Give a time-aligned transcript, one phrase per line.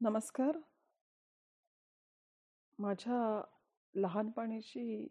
[0.00, 0.56] नमस्कार.
[2.78, 3.42] माझ्या
[3.94, 5.08] लहानपणीची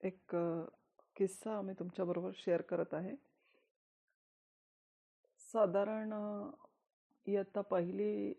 [0.00, 0.64] एक अ,
[1.16, 3.14] किस्सा मी तुमच्याबरोबर शेअर करत आहे.
[5.40, 6.50] साधारण अ,
[7.26, 8.34] इयत्ता 1ली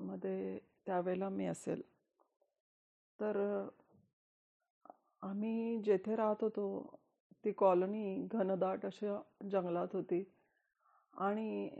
[0.00, 1.82] मध्ये त्यावेळेला मी असेल.
[3.20, 3.68] तर अ,
[5.22, 6.66] आम्ही जेथे राहत होतो,
[7.44, 9.20] ती कॉलनी घनदाट अशा
[9.50, 10.24] जंगलात होती
[11.14, 11.70] आणि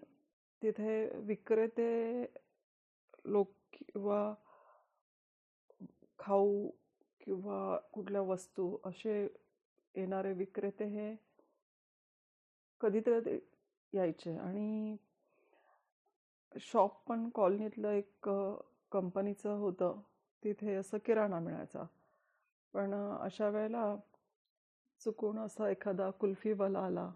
[0.63, 1.91] तिथे विक्रेते
[3.25, 4.35] लोक किंवा
[6.19, 6.69] खाऊ
[7.21, 9.23] किंवा कुठल्या वस्तू असे
[9.95, 11.15] येणारे विक्रेते हे
[12.81, 13.39] कधीतरी
[13.93, 14.97] यायचे आणि
[16.61, 18.29] शॉप पण कॉलनीतलं एक
[18.93, 20.01] कंपनीचं होतं.
[20.43, 21.83] तिथे असं किराणा मिळायचा.
[22.75, 23.97] पण अशा वेळेला
[25.01, 27.11] चुकून असा एखादा कुल्फीवाला आला,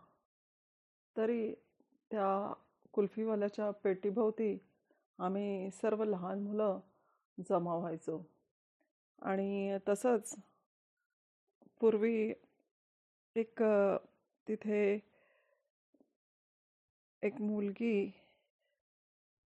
[1.16, 1.54] तरी
[2.10, 2.52] त्या
[2.94, 4.58] कुल्फीवाल्याच्या पेटीभोवती
[5.18, 6.80] आम्ही सर्व लहान मुलं
[7.48, 8.20] जमा व्हायचो.
[9.22, 10.34] आणि तसंच
[11.80, 12.32] पूर्वी
[13.36, 13.62] एक
[14.48, 14.98] तिथे
[17.22, 18.10] एक मुलगी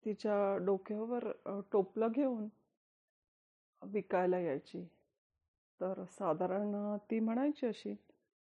[0.06, 1.32] तिच्या डोक्यावर
[1.72, 2.48] टोपलं घेऊन
[3.82, 4.84] विकायला यायची.
[5.82, 7.96] तर साधारण ती म्हणायची अशी,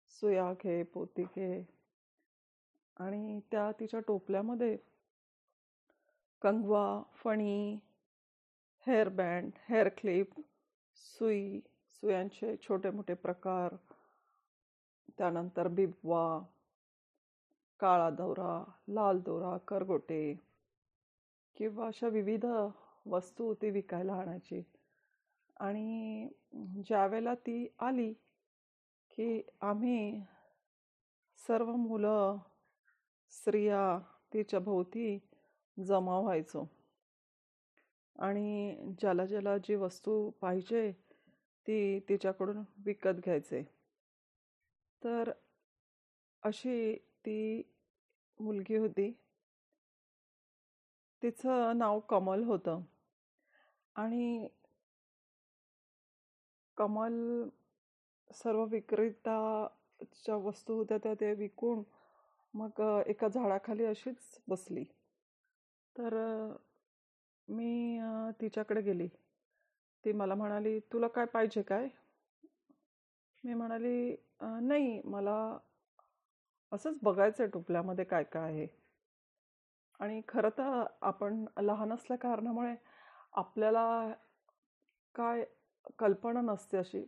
[0.09, 1.80] "सुया घे, पोती घे"
[3.01, 4.77] आणि त्या तिच्या टोपल्यामध्ये
[6.43, 7.79] कंगवा, फणी,
[8.87, 10.27] हेअर बँड, हेअर क्लिप,
[10.95, 11.61] सुई,
[11.93, 13.77] सुयांचे छोटे-मोठे प्रकार,
[15.19, 16.41] त्यानंतर बिबवा,
[17.81, 20.41] काळा दौरा लाल दोरा, करगोटे
[21.57, 22.47] किंवा अशा विविध
[23.07, 24.63] वस्तू ती विकायला आणायची.
[25.61, 26.29] आणि
[26.87, 28.13] ज्यावेळेला ती आली,
[29.11, 30.23] की आम्ही
[31.49, 32.37] सर्व मुलं,
[33.31, 33.99] स्त्रिया
[34.35, 35.19] तिच्या भोवती
[35.87, 36.69] जमा व्हायचो.
[38.19, 40.93] आणि ज्याला ज्याला जी वस्तू पाहिजे
[41.67, 43.63] ती तिच्याकडून विकत घ्यायचे.
[45.05, 45.31] तर
[46.43, 47.63] अशी ती
[48.41, 49.13] मुलगी होती.
[51.23, 52.81] तिचं नाव कमल होतं.
[53.95, 54.49] आणि
[56.77, 57.49] कमल
[58.33, 61.83] सर्व विक्रेताच्या वस्तू होत्या त्या ते विकून
[62.55, 64.85] मग एका झाडाखाली अशीच बसली.
[65.97, 66.15] तर
[67.49, 68.01] मी
[68.41, 69.09] तिच्याकडे गेली.
[70.05, 71.89] ती मला म्हणाली, "तुला काय पाहिजे काय?"
[73.45, 75.59] मी म्हणाली, नाही मला
[76.73, 78.67] असंच बघायचं आहे टोपल्यामध्ये काय-काय आहे."
[80.01, 82.75] आणि खरं तर आपण लहान असल्या कारणामुळे
[83.33, 84.13] आपल्याला
[85.15, 85.45] काय
[85.99, 87.05] कल्पना नसते अशी.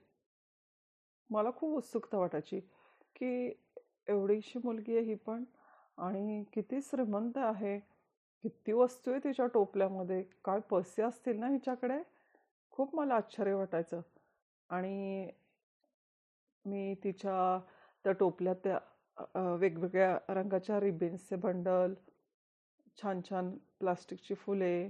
[1.31, 2.61] मला खूप उत्सुकता वाटायची,
[3.17, 3.53] की
[4.09, 5.45] एवढीशी मुलगी आहे ही पण
[5.99, 7.79] आणि किती श्रीमंत आहे.
[8.45, 10.23] किती वस्तू आहे तिच्या टोपल्यामध्ये.
[10.45, 11.99] काय पैसे असतील ना हिच्याकडे?
[12.71, 14.01] खूप मला आश्चर्य वाटायचं.
[14.71, 15.31] आणि
[16.65, 17.61] मी तिच्या
[18.05, 18.79] त्या टोपल्यात त्या
[19.61, 21.95] वेगवेगळ्या रंगाच्या रिबिन्सचे बंडल,
[23.03, 24.87] छान-छान प्लास्टिकची फुले,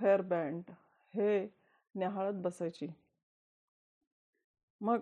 [0.00, 0.70] हेअर बँड
[1.14, 1.46] हे
[1.94, 2.86] न्याहाळत बसायची.
[4.80, 5.00] मग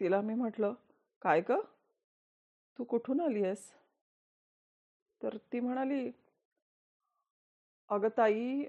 [0.00, 0.74] तिला मी म्हटलं,
[1.22, 1.60] "काय गं?
[2.78, 3.70] तू कुठून आली आहेस?"
[5.22, 6.10] तर ती म्हणाली,
[7.88, 8.64] "अगं ताई,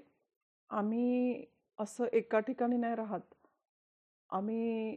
[0.70, 1.44] आम्ही
[1.78, 3.20] असं एका ठिकाणी नाही राहत.
[4.30, 4.96] आम्ही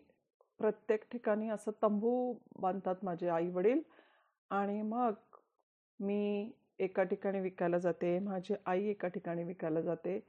[0.59, 3.81] प्रत्येक ठिकाणी असं तंबू बांधतात माझे आई-वडील
[4.51, 5.13] आणि मग
[5.99, 10.19] मी एका ठिकाणी विकायला जाते, माझी आई एका ठिकाणी विकायला जाते.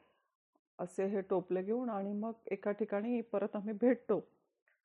[0.78, 4.20] असे हे टोपले घेऊन आणि मग एका ठिकाणी परत आम्ही भेटतो.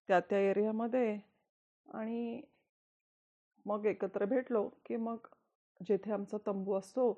[0.07, 1.19] त्या-त्या एरियामध्ये
[1.87, 2.41] आणि
[3.65, 5.27] मग एकत्र भेटलो, की मग
[5.81, 7.13] जेथे आमचा तंबू असतो,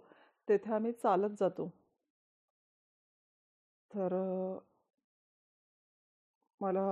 [0.48, 1.70] तेथे आम्ही चालत जातो."
[3.92, 4.14] तर
[6.62, 6.84] मला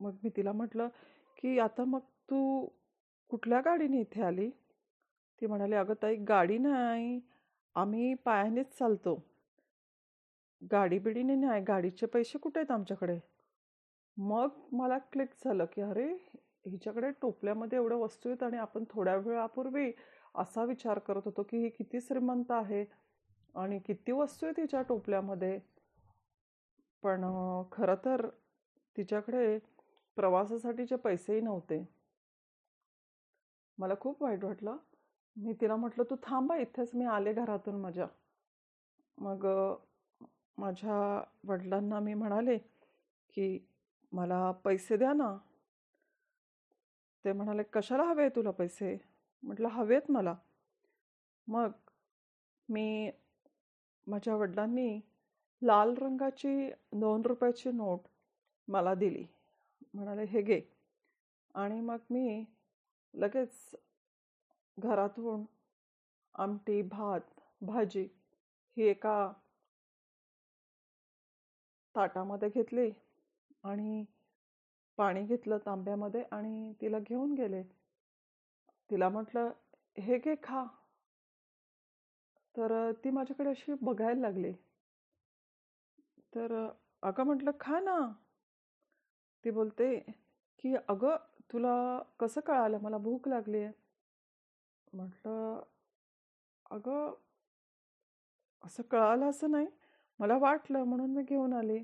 [0.00, 0.88] मग मी तिला म्हटलं,
[1.38, 2.40] की "आता मग तू
[3.30, 4.48] कुठल्या गाडीने इथे आली?"
[5.42, 7.20] ती म्हणाली, "अगं ताई गाडी नाही,
[7.76, 9.14] आम्ही पायानेच चालतो.
[10.62, 11.62] गाडी-बिडीने नाही.
[11.62, 13.18] गाडीचे पैसे कुठे आहेत आमच्याकडे?"
[14.22, 16.12] मग मला क्लिक झालं, की अरे
[16.66, 19.92] हिच्याकडे टोपल्यामध्ये एवढ्या वस्तू आहेत आणि आपण थोड्या वेळापूर्वी
[20.34, 22.84] असा विचार करत होतो, की ही किती श्रीमंत आहे
[23.54, 25.60] आणि किती वस्तू आहेत हिच्या टोपल्यामध्ये.
[27.02, 27.24] पण
[27.72, 28.28] खरं तर
[28.96, 29.58] तिच्याकडे
[30.16, 31.88] प्रवासासाठीचे पैसेही नव्हते.
[33.78, 34.76] मला खूप वाईट वाटलं.
[35.36, 38.06] मी तिला म्हटलं, "तू थांबा इथेच, मी आले घरातून माझ्या."
[39.18, 39.46] मग
[40.58, 42.58] माझ्या वडिलांना मी म्हणाले,
[43.34, 43.66] की
[44.12, 45.36] "मला पैसे द्या ना."
[47.24, 48.96] ते म्हणाले, "कशाला हवे तुला पैसे?"
[49.42, 50.34] म्हटलं, "हवेत मला."
[51.46, 51.70] मग
[52.68, 53.10] मी
[54.06, 55.00] माझ्या वडिलांनी
[55.62, 58.00] लाल रंगाची दोन रुपयाची नोट
[58.68, 59.24] मला दिली
[59.94, 60.60] म्हणाले हे घे
[61.54, 62.44] आणि मग मी
[63.14, 63.74] लगेच
[64.78, 65.44] घरातून
[66.34, 67.20] आमटी भात
[67.60, 68.08] भाजी
[68.76, 69.32] ही एका
[71.96, 72.90] ताटामध्ये घेतली
[73.64, 74.04] आणि
[74.98, 77.62] पाणी घेतलं तांब्यामध्ये आणि तिला घेऊन गेले.
[78.90, 79.50] तिला म्हटलं
[79.98, 80.64] हे घे खा.
[82.54, 84.52] तर ती माझ्याकडे अशी बघायला लागली.
[86.34, 86.52] तर
[87.02, 87.98] अगं म्हटलं खा ना.
[89.44, 89.98] ती बोलते
[90.58, 91.16] की अगं
[91.52, 91.74] तुला
[92.20, 92.78] कसं कळालं?
[92.78, 93.72] मला भूक लागली आहे
[94.92, 95.62] म्हटलं
[96.70, 97.14] अगं
[98.64, 99.66] असं कळालं असं नाही.
[100.18, 101.78] मला वाटलं म्हणून मी घेऊन आली.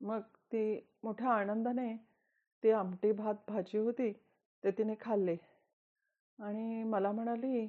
[0.00, 0.20] मग
[0.52, 0.62] ती
[1.04, 1.88] मोठ्या आनंदाने
[2.62, 4.10] ती आमटी भात भाजी होती
[4.64, 5.36] ते तिने खाल्ले.
[6.38, 7.66] आणि मला म्हणाली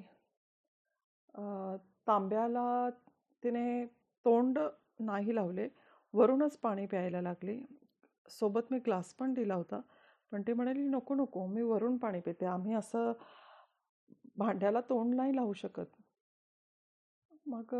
[2.07, 2.89] तांब्याला
[3.43, 3.85] तिने
[4.25, 4.59] तोंड
[4.99, 5.67] नाही लावले
[6.13, 7.59] वरूनच पाणी प्यायला लागली.
[8.31, 9.79] सोबत मी ग्लास पण दिला होता
[10.31, 13.11] पण ती म्हणाली नको नको मी वरून पाणी पिते आम्ही असं
[14.37, 15.85] भांड्याला तोंड नाही लावू शकत.
[17.45, 17.73] मग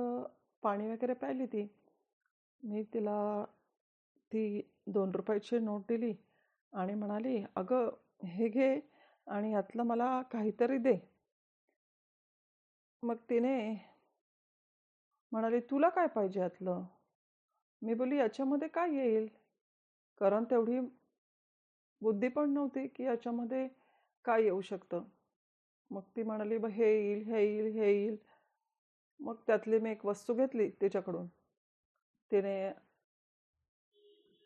[0.64, 1.68] पाणी वगैरे प्यायली ती.
[2.64, 3.18] मी तिला
[4.32, 6.14] ती दोन रुपयाची नोट दिली
[6.74, 7.90] आणि म्हणाली अगं
[8.26, 8.80] हे घे
[9.28, 10.98] आणि यातलं मला काहीतरी दे.
[13.04, 13.74] मग तिने
[15.32, 16.84] म्हणाली तुला काय पाहिजे यातलं?
[17.82, 19.28] मी बोली याच्यामध्ये काय येईल?
[20.20, 20.80] कारण तेवढी
[22.02, 23.68] बुद्धी पण नव्हती की याच्यामध्ये
[24.26, 25.04] काय येऊ शकतं.
[25.90, 28.18] मग ती म्हणाली ब हे येईल हे येईल हे येईल.
[29.20, 31.28] मग त्यातली मी एक वस्तू घेतली तिच्याकडून.
[32.32, 32.72] तिने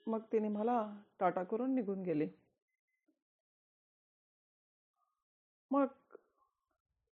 [0.08, 2.28] मग तिने मला टाटा करून निघून गेली.
[5.72, 5.88] मग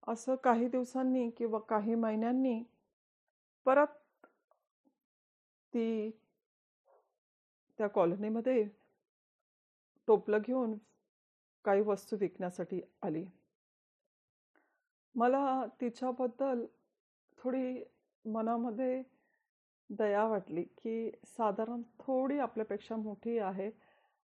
[0.06, 2.62] असं काही दिवसांनी किंवा काही महिन्यांनी
[3.66, 4.26] परत
[5.72, 6.10] ती
[7.78, 8.64] त्या कॉलनीमध्ये
[10.06, 10.74] टोपलं घेऊन
[11.64, 13.24] काही वस्तू विकण्यासाठी आली.
[15.14, 16.64] मला तिच्याबद्दल
[17.38, 17.84] थोडी
[18.24, 19.02] मनामध्ये
[19.90, 23.70] दया वाटली की साधारण थोडी आपल्यापेक्षा मोठी आहे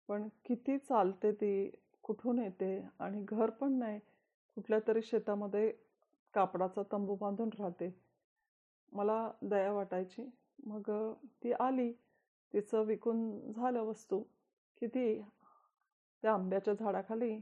[0.08, 1.70] पण किती चालते ती
[2.02, 3.98] कुठून येते आणि घर पण नाही
[4.56, 5.72] कुठल्या तरी शेतामध्ये
[6.34, 7.94] कापडाचा तंबू बांधून राहते.
[8.92, 10.30] मला दया वाटायची.
[10.66, 10.90] मग
[11.44, 11.92] ती आली.
[12.54, 14.22] तिचं विकून झालं वस्तू.
[14.82, 15.20] की ती
[16.22, 17.36] त्या आंब्याच्या झाडाखाली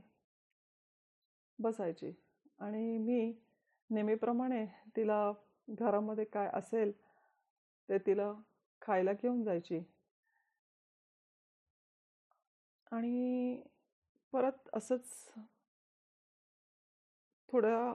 [1.59, 2.13] बसायची.
[2.61, 3.33] आणि मी
[3.91, 4.65] नेहमीप्रमाणे
[4.97, 5.33] तिला
[5.69, 6.93] घरामध्ये काय असेल
[7.93, 8.33] ते तिला
[8.83, 9.81] खायला घेऊन जायची.
[12.93, 13.63] आणि
[14.33, 15.33] परत असंच
[17.53, 17.95] थोड्या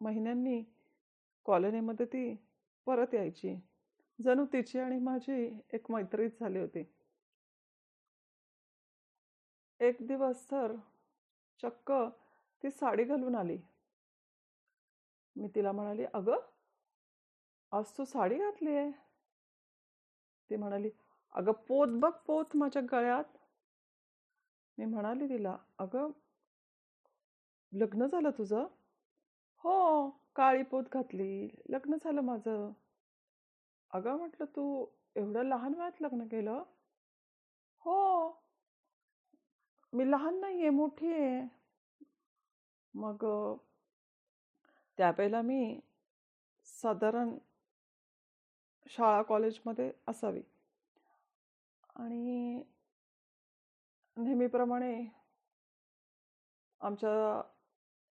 [0.00, 0.62] महिन्यांनी
[1.44, 2.34] कॉलनीमध्ये ती
[2.86, 3.54] परत यायची.
[4.18, 6.84] जणू तिची आणि माझी एक मैत्रीच झाली होती.
[9.80, 10.74] एक दिवस तर
[11.62, 11.92] चक्क
[12.62, 13.58] ती साडी घालून आली.
[15.36, 16.36] मी तिला म्हणाली अगं
[17.72, 19.05] आज तू साडी घातली आहे
[20.50, 20.90] ती म्हणाली
[21.34, 23.24] अगं पोत बघ पोत माझ्या गळ्यात.
[24.78, 26.10] मी म्हणाली तिला अगं
[27.72, 28.66] लग्न झालं तुझं?
[29.64, 32.70] हो काळी पोत घातली लग्न झालं माझं.
[33.90, 34.64] अगं म्हटलं तू
[35.16, 36.62] एवढं लहान वयात लग्न केलं?
[37.84, 37.96] हो
[39.92, 41.40] मी लहान नाही आहे मोठी आहे
[42.94, 43.24] मग
[44.98, 45.80] त्यावेळेला मी
[46.66, 47.36] साधारण
[48.86, 50.42] शाळा कॉलेजमध्ये असावी.
[51.96, 52.62] आणि
[54.16, 55.04] नेहमीप्रमाणे
[56.80, 57.42] आमच्या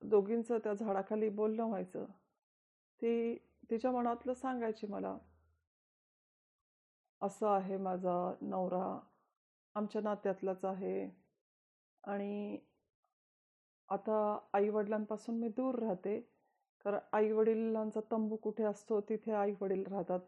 [0.02, 2.06] दोघींचं त्या झाडाखाली बोलणं व्हायचं.
[3.02, 3.36] ती
[3.72, 5.18] तिच्या मनातलं सांगायची मला
[7.22, 9.00] असं आहे माझा नवरा
[9.76, 11.10] आमच्या नात्यातलाच आहे.
[12.04, 12.58] आणि
[13.90, 14.18] आता
[14.54, 16.20] आईवडिलांपासून मी दूर राहते.
[16.86, 20.20] कारण आईवडिलांचा तंबू कुठे असतो तिथे आईवडील राहतात.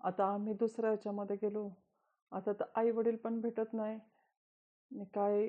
[0.00, 1.68] आता आम्ही दुसऱ्या याच्यामध्ये गेलो.
[2.32, 3.98] आता तर आईवडील पण भेटत नाही.
[4.90, 5.48] आणि काय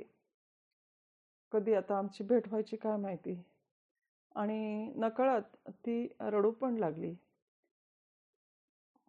[1.52, 3.42] कधी आता आमची भेट व्हायची काय माहिती?
[4.36, 7.14] आणि नकळत ती रडू पण लागली.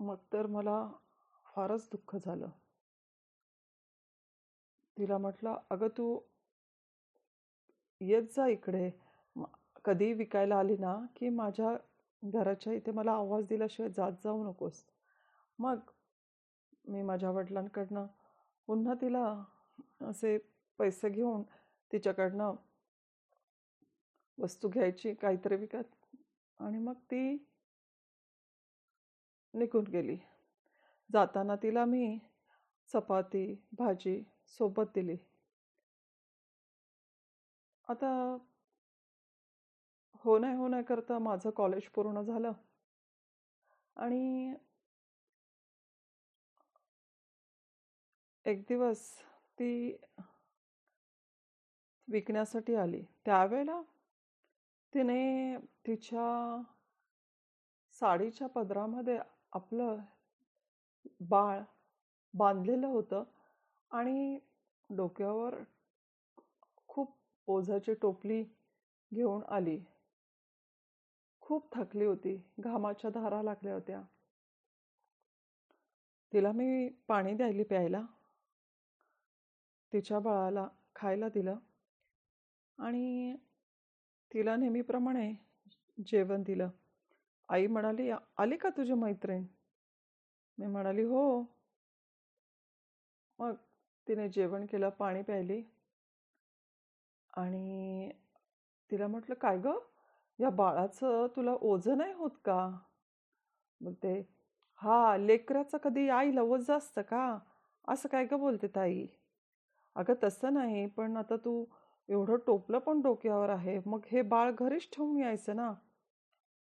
[0.01, 0.77] मग तर मला
[1.47, 2.49] फारच दुःख झालं.
[4.97, 6.19] तिला म्हटलं अगं तू
[8.01, 8.91] येत जा इकडे.
[9.85, 11.77] कधी विकायला आली ना की माझ्या
[12.23, 14.85] घराच्या इथे मला आवाज दिल्याशिवाय जात जाऊ नकोस.
[15.59, 15.91] मग
[16.85, 18.07] मी माझ्या वडिलांकडनं
[18.69, 19.25] पुन्हा तिला
[20.01, 20.37] असे
[20.79, 21.43] पैसे घेऊन
[21.91, 22.55] तिच्याकडनं
[24.39, 25.95] वस्तू घ्यायची काहीतरी विकत
[26.61, 27.23] आणि मग ती
[29.55, 30.17] निघून गेली.
[31.11, 32.19] जाताना तिला मी
[32.91, 34.23] चपाती भाजी
[34.59, 35.17] सोबत दिली.
[37.89, 38.09] आता
[40.25, 42.53] हो नाही हो नाही करता माझं कॉलेज पूर्ण झालं
[43.97, 44.55] आणि
[48.47, 49.01] एक दिवस
[49.59, 49.97] ती
[52.09, 53.03] विकण्यासाठी आली.
[53.25, 53.81] त्यावेळेला
[54.93, 55.57] तिने
[55.87, 56.63] तिच्या
[57.93, 59.19] साडीच्या पदरामध्ये
[59.53, 59.99] आपलं
[61.21, 61.61] बाळ
[62.35, 63.25] बांधलेलं होतं
[63.91, 64.39] आणि
[64.91, 65.55] डोक्यावर
[66.89, 67.17] खूप
[67.49, 68.43] ओझाची टोपली
[69.13, 69.79] घेऊन आली.
[71.41, 72.37] खूप थकली होती.
[72.61, 74.03] घामाच्या धारा लागल्या होत्या.
[76.33, 78.03] तिला मी पाणी द्यायली प्यायला
[79.93, 81.57] तिच्या बाळाला खायला दिलं
[82.79, 83.37] आणि
[84.35, 85.33] तिला नेहमीप्रमाणे
[86.07, 86.69] जेवण दिलं.
[87.49, 89.45] आई म्हणाली आली का तुझी मैत्रीण?
[90.59, 91.43] मी म्हणाली हो.
[93.39, 93.55] मग
[94.07, 95.63] तिने जेवण केलं पाणी प्यायली
[97.33, 98.11] आणि
[98.91, 99.79] तिला म्हटलं काय गं?
[100.39, 102.71] या बाळाचं तुला ओझं नाही होत का?
[103.81, 104.21] बोलते
[104.81, 107.39] हा लेकराचं कधी आईला ओझं असतं का?
[107.89, 109.07] असं काय गं बोलते ताई?
[109.97, 111.65] अगं तसं नाही पण आता तू
[112.09, 115.73] एवढं टोपलं पण डोक्यावर आहे मग हे बाळ घरीच ठेवून यायचं ना?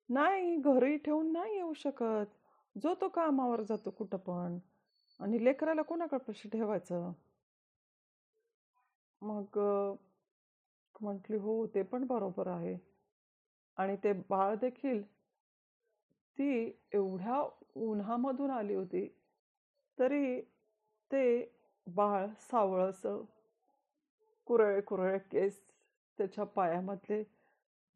[0.09, 2.27] नाही घरी ठेवून नाही येऊ शकत.
[2.77, 4.59] जो तो कामावर जातो कुठं पण.
[5.21, 7.13] आणि लेकराला कोणाकडे पैसे ठेवायचं?
[9.23, 9.59] मग
[11.01, 12.77] म्हटली हो ते पण बरोबर आहे.
[13.79, 15.03] आणि ते बाळ देखील
[16.39, 16.49] ती
[16.93, 17.41] एवढ्या
[17.77, 19.07] उन्हामधून आली होती
[19.99, 20.41] तरी
[21.11, 21.25] ते
[21.87, 23.23] बाळ सावळसं
[24.47, 25.61] कुरळे कुरळे केस
[26.19, 27.23] त्याच्या पायामधले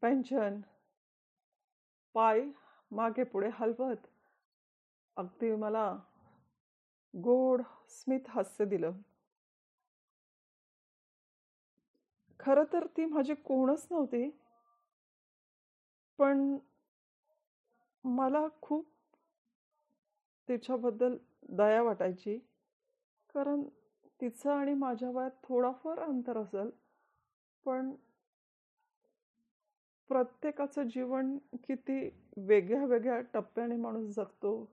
[0.01, 0.61] पेंशन
[2.13, 2.41] पाय
[2.91, 4.07] मागे पुढे हलवत.
[5.17, 5.97] अगदी मला
[7.13, 8.91] गोड स्मित हास्य दिलं.
[12.39, 14.29] खरं तर ती माझी कोणच नव्हती.
[16.19, 16.57] पण
[18.03, 18.87] मला खूप
[20.47, 21.17] तिच्याबद्दल
[21.49, 22.37] दया वाटायची.
[23.35, 23.63] कारण
[24.21, 26.69] तिचं आणि माझ्या वयात थोडाफार अंतर असेल
[27.65, 27.93] पण
[30.09, 34.63] प्रत्येकाचं जीवन किती वेगळ्या वेगळ्या टप्प्याने माणूस जगतो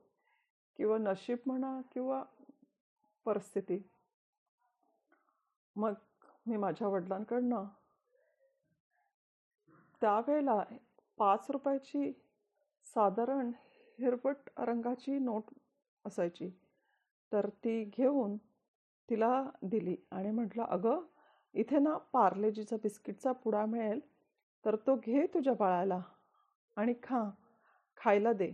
[0.76, 2.22] किंवा नशीब म्हणा किंवा
[3.24, 3.78] परिस्थिती.
[5.76, 5.94] मग
[6.46, 7.64] मी माझ्या वडिलांकडनं
[10.00, 10.62] त्यावेळेला
[11.18, 12.12] पाच रुपयाची
[12.84, 13.50] साधारण
[13.98, 15.42] हिरवट रंगाची नोट
[16.04, 16.50] असायची.
[17.32, 18.36] तर ती घेऊन
[19.08, 21.00] तिला दिली आणि म्हटलं अगं
[21.54, 24.00] इथे ना पार्लेजीचा बिस्किटचा पुडा मिळेल
[24.64, 26.00] तर तो घे तुझ्या बाळाला
[26.76, 27.30] आणि खा
[27.96, 28.52] खायला दे.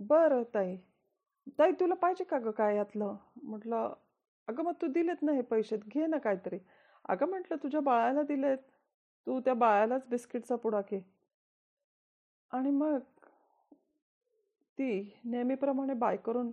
[0.00, 0.76] बरं ताई.
[1.58, 3.16] ताई तुला पाहिजे का गं काय यातलं?
[3.42, 3.92] म्हटलं
[4.48, 6.58] अगं मग तू दिलेत ना हे पैशात घे ना काहीतरी.
[7.08, 8.58] अगं म्हटलं तुझ्या बाळाला दिलेत.
[9.26, 11.00] तू त्या बाळालाच बिस्किटचा पुडा घे.
[12.50, 12.98] आणि मग
[14.78, 16.50] ती नेहमीप्रमाणे बाय करून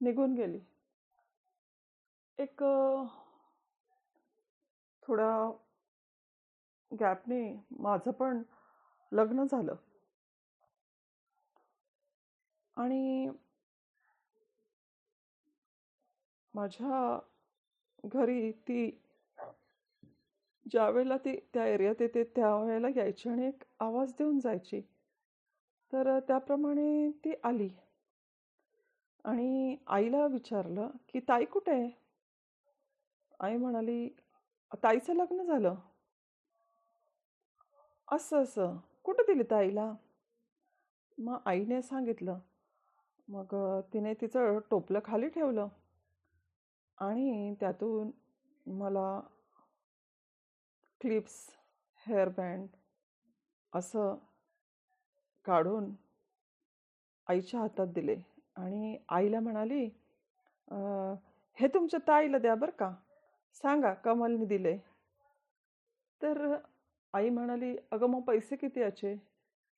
[0.00, 0.58] निघून गेली.
[2.38, 2.62] एक
[5.02, 5.50] थोडा
[7.00, 8.42] गॅपने माझं पण
[9.12, 9.74] लग्न झालं.
[12.76, 13.28] आणि
[16.54, 17.18] माझ्या
[18.04, 19.00] घरी ती
[20.70, 24.80] ज्या वेळेला ती त्या एरियात येते त्यावेळेला यायची आणि एक आवाज देऊन जायची.
[25.92, 27.68] तर त्याप्रमाणे ती आली.
[29.24, 31.90] आणि आईला विचारलं की ताई कुठे आहे?
[33.40, 34.08] आई म्हणाली
[34.82, 35.74] ताईचं लग्न झालं.
[38.08, 38.76] असं असं.
[39.04, 39.92] कुठं दिली ताईला
[41.18, 42.38] मग आईने सांगितलं.
[43.28, 43.54] मग
[43.92, 45.68] तिने तिचं टोपलं खाली ठेवलं.
[46.98, 48.10] आणि त्यातून
[48.66, 49.20] मला
[51.00, 51.50] क्लिप्स
[52.06, 52.66] हेअरबँड
[53.72, 54.14] असं
[55.44, 55.90] काढून
[57.26, 58.16] आईच्या हातात दिले.
[58.56, 59.84] आणि आईला म्हणाली
[61.58, 62.92] हे तुमच्या ताईला द्या बरं का.
[63.56, 64.76] सांगा कमलने दिले.
[66.20, 66.56] तर
[67.14, 69.14] आई म्हणाली अगं मग पैसे किती याचे?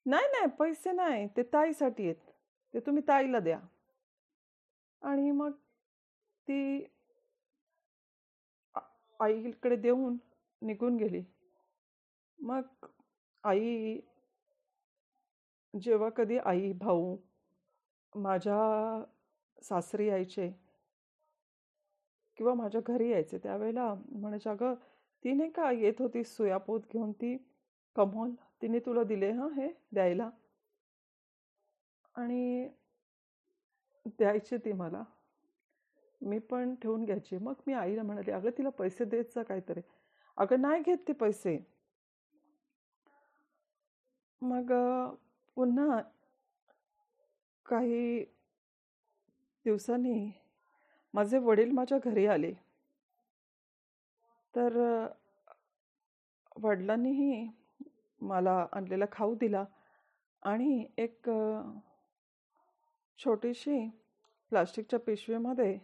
[0.06, 2.30] नाही नाही पैसे नाही ते ताईसाठी आहेत.
[2.74, 3.58] ते तुम्ही ताईला द्या.
[5.02, 5.52] आणि मग
[6.48, 6.84] ती
[9.20, 10.16] आईकडे देऊन
[10.62, 11.22] निघून गेली.
[12.38, 12.86] मग
[13.44, 13.98] आई
[15.74, 17.16] जेव्हा कधी आई भाऊ
[18.16, 18.58] माझ्या
[19.62, 20.48] सासरी यायचे
[22.38, 24.74] किंवा माझ्या घरी यायचे त्यावेळेला म्हणायचे अगं
[25.24, 27.12] ती नाही का येत होती सुयापोत घेऊन?
[27.12, 27.36] ती
[27.96, 30.30] कमोल तिने तुला दिले हां हे द्यायला?
[32.14, 32.68] आणि
[34.08, 35.02] द्यायची ती मला.
[36.20, 37.38] मी पण ठेवून घ्यायची.
[37.38, 39.80] मग मी आईला म्हणाले अगं तिला पैसे देत जा काहीतरी.
[40.38, 41.58] अगं नाही घेत ते पैसे.
[44.42, 44.72] मग
[45.56, 46.00] पुन्हा
[47.68, 48.24] काही
[49.64, 50.30] दिवसांनी
[51.14, 52.52] माझे वडील माझ्या घरी आले.
[54.54, 54.76] तर
[56.56, 57.46] वडिलांनीही
[58.20, 59.64] मला आणलेला खाऊ दिला
[60.42, 61.28] आणि एक
[63.18, 63.88] छोटीशी
[64.52, 65.76] प्लास्टिकच्या पिशवीमध्ये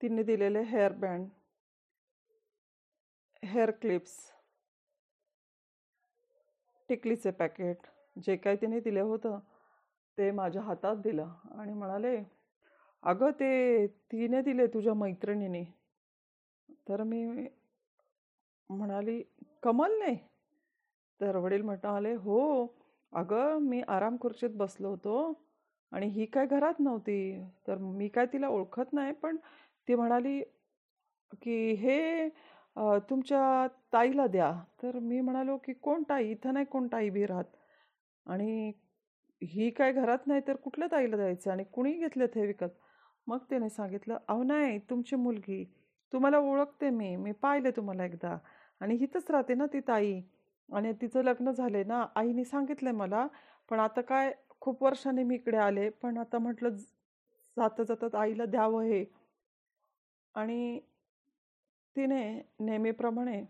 [0.00, 1.26] तिने दिलेले हेअर बँड
[3.42, 4.16] हेअर क्लिप्स
[6.88, 7.86] टिकलीचे पॅकेट
[8.24, 9.38] जे काही तिने दिलं होतं
[10.20, 12.16] ते माझ्या हातात दिलं आणि म्हणाले
[13.02, 15.62] अगं ते तिने दिले तुझ्या मैत्रिणीने.
[16.88, 17.24] तर मी
[18.70, 19.22] म्हणाली
[19.62, 20.14] कमलने
[21.20, 22.40] तर वडील म्हणाले हो
[23.12, 25.16] अगं मी आराम खुर्चीत बसलो होतो
[25.92, 27.16] आणि ही काय घरात नव्हती
[27.66, 29.12] तर मी काय तिला ओळखत नाही.
[29.12, 29.36] पण
[29.88, 30.40] ती म्हणाली
[31.42, 32.28] की हे
[33.10, 34.52] तुमच्या ताईला द्या.
[34.82, 36.30] तर मी म्हणालो की कोण ताई?
[36.30, 37.44] इथं नाही कोण ताई बी राहत.
[38.26, 38.72] आणि
[39.42, 42.68] ही काय घरात नाही तर कुठल्या ताईला द्यायचं आणि कुणी घेतलं ते विकत.
[43.26, 45.64] मग त्याने सांगितलं अहो नाही तुमची मुलगी.
[46.12, 47.16] तुम्हाला ओळखते मी.
[47.16, 48.36] मी पाहिले तुम्हाला एकदा.
[48.80, 50.20] आणि हिथंच राहते ना ती ताई.
[50.72, 53.26] आणि तिचं लग्न झाले ना आईने सांगितलं मला.
[53.70, 55.88] पण आता काय खूप वर्षांनी मी इकडे आले.
[55.90, 56.68] पण आता म्हटलं
[57.56, 59.04] जाता जातात आईला द्यावं हे.
[60.34, 60.80] आणि
[61.96, 63.42] तिने नेहमीप्रमाणे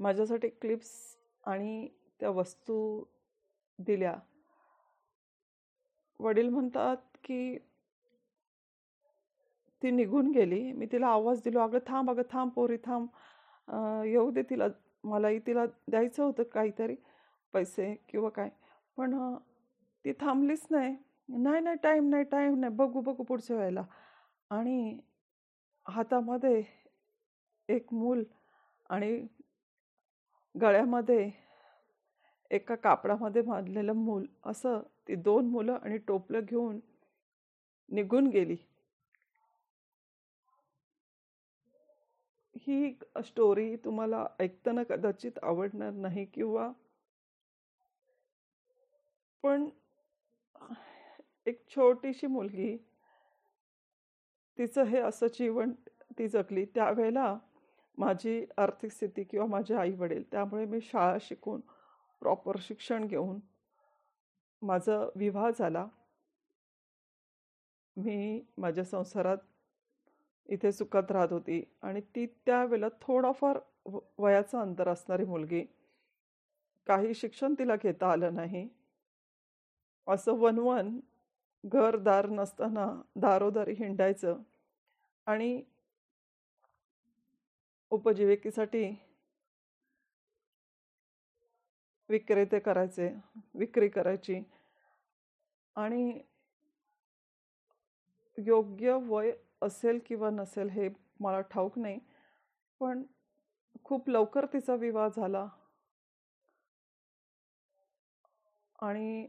[0.00, 0.90] माझ्यासाठी क्लिप्स
[1.44, 1.88] आणि
[2.20, 3.04] त्या वस्तू
[3.78, 4.14] दिल्या.
[6.20, 7.56] वडील म्हणतात की
[9.82, 10.60] ती निघून गेली.
[10.72, 11.60] मी तिला आवाज दिलो.
[11.60, 13.06] अगं थांब अगं थांब पोरी थांब.
[14.06, 14.68] येऊ दे तिला.
[15.04, 16.94] मलाही तिला द्यायचं होतं काहीतरी
[17.54, 18.50] पैसे किंवा काय.
[18.96, 19.14] पण
[20.04, 20.94] ती थांबलीच नाही.
[21.28, 22.72] नाही नाही टाईम नाही टाईम नाही.
[22.74, 23.84] बघू बघू पुढच्या वेळेला.
[24.50, 24.98] आणि
[25.86, 26.62] हातामध्ये
[27.68, 28.22] एक मूल
[28.90, 29.26] आणि
[30.54, 31.30] गळ्यामध्ये
[32.52, 36.78] एका कापडामध्ये बांधलेलं मूल असं ती दोन मुलं आणि टोपलं घेऊन
[37.88, 38.56] निघून गेली.
[42.56, 42.92] ही
[43.24, 46.70] स्टोरी तुम्हाला ऐकताना कदाचित आवडणार नाही किंवा
[49.44, 49.68] पण
[51.46, 52.76] एक छोटीशी मुलगी
[54.58, 55.72] तिचं हे असं जीवन
[56.18, 56.64] ती जगली.
[56.64, 57.34] त्यावेळेला
[57.98, 61.60] माझी आर्थिक स्थिती किंवा माझे आई वडील त्यामुळे मी शाळा शिकून
[62.22, 63.38] प्रॉपर शिक्षण घेऊन
[64.62, 65.86] माझा विवाह झाला.
[67.96, 69.38] मी माझ्या संसारात
[70.48, 73.58] इथे सुखात राहत होती आणि ती त्यावेळेला थोडाफार
[74.18, 75.64] वयाचं अंतर असणारी मुलगी.
[76.86, 78.68] काही शिक्षण तिला घेता आलं नाही.
[80.06, 80.98] असं वनवन
[81.64, 84.38] घरदार नसताना दारोदारी हिंडायचं
[85.26, 85.62] आणि
[87.90, 88.84] उपजीविकेसाठी
[92.12, 93.08] विक्रेते करायचे
[93.54, 94.42] विक्री करायची.
[95.76, 96.20] आणि
[98.38, 100.88] योग्य वय असेल किंवा नसेल हे
[101.20, 101.98] मला ठाऊक नाही
[102.80, 103.02] पण
[103.84, 105.46] खूप लवकर तिचा विवाह झाला.
[108.78, 109.26] आणि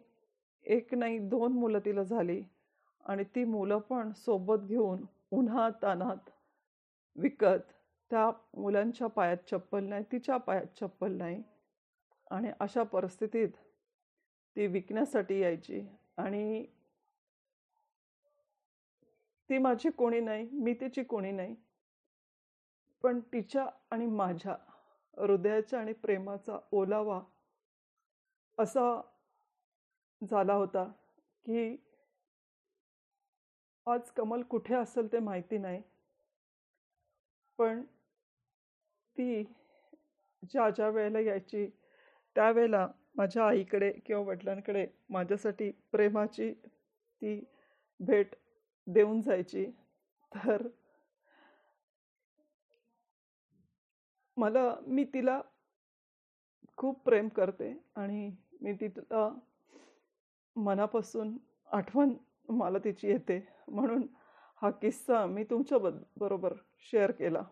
[0.66, 2.42] एक नाही दोन मुलं तिला झाली.
[3.06, 6.30] आणि ती मुलं पण सोबत घेऊन उन्हात अनात
[7.16, 7.72] विकत
[8.12, 11.42] त्या मुलांच्या पायात चप्पल नाही तिच्या पायात चप्पल नाही.
[12.34, 13.50] आणि अशा परिस्थितीत
[14.56, 15.82] ती विकण्यासाठी यायची.
[16.18, 16.66] आणि
[19.50, 21.56] ती माझी कोणी नाही मी तिची कोणी नाही.
[23.04, 24.56] पण तिच्या आणि माझ्या
[25.18, 27.22] हृदयाच्या आणि प्रेमाचा ओलावा
[28.58, 29.02] असा
[30.22, 30.84] झाला होता
[31.46, 31.76] की
[33.88, 35.82] आज कमल कुठे असेल ते माहिती नाही.
[37.58, 37.84] पण
[39.16, 39.44] ती
[40.44, 41.68] ज्या ज्या वेळेला यायची
[42.36, 47.40] त्यावेळेला माझ्या आईकडे किंवा वडिलांकडे माझ्यासाठी प्रेमाची ती
[48.00, 48.36] भेट
[48.88, 49.66] देऊन जायची.
[50.32, 50.68] तर
[54.38, 55.42] मला मी तिला
[56.78, 58.30] खूप प्रेम करते आणि
[58.62, 59.30] मी तिला
[60.56, 61.38] मनापासून
[61.72, 62.14] आठवण
[62.50, 63.40] मला तिची येते.
[63.68, 64.06] म्हणून
[64.62, 65.78] हा किस्सा मी तुमच्या
[66.18, 66.54] बरोबर
[66.92, 67.44] शेअर केला.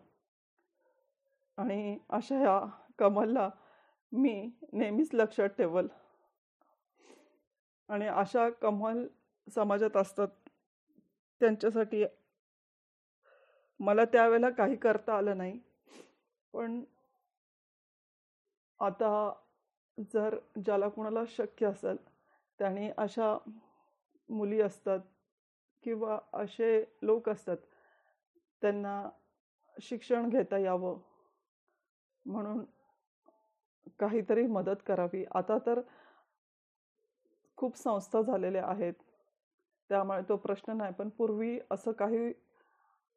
[1.58, 2.58] आणि अशा ह्या
[2.98, 3.48] कमलला
[4.12, 5.86] मी नेहमीच लक्षात ठेवल.
[7.88, 9.06] आणि अशा कमल
[9.46, 10.28] समाजात असतात.
[11.40, 12.04] त्यांच्यासाठी
[13.80, 15.58] मला त्यावेळेला काही करता आलं नाही.
[16.52, 16.84] पण
[18.80, 19.32] आता
[20.14, 21.96] जर ज्याला कोणाला शक्य असेल
[22.58, 23.38] त्याने अशा
[24.28, 25.00] मुली असतात
[25.82, 27.56] किंवा असे लोक असतात
[28.62, 29.10] त्यांना
[29.82, 30.98] शिक्षण घेता यावं.
[32.26, 32.64] म्हणून
[34.00, 35.24] काहीतरी मदत करावी.
[35.34, 35.80] आता तर
[37.56, 38.94] खूप संस्था झालेल्या आहेत.
[39.88, 42.32] त्यामुळे तो प्रश्न नाही पण पूर्वी असं काही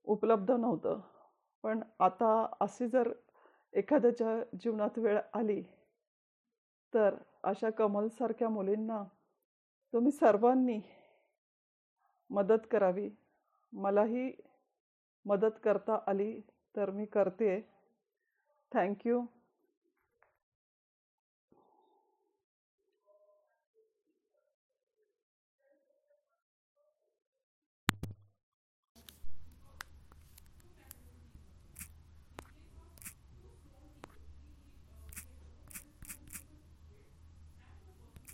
[0.07, 0.99] उपलब्ध नव्हतं.
[1.63, 3.11] पण आता अशी जर
[3.73, 5.61] एखाद्याच्या जीवनात वेळ आली
[6.93, 9.03] तर अशा कमलसारख्या मुलींना
[9.93, 10.79] तुम्ही सर्वांनी
[12.29, 13.09] मदत करावी.
[13.73, 14.31] मलाही
[15.25, 16.39] मदत करता आली
[16.75, 17.59] तर मी करते.
[18.71, 19.21] थँक्यू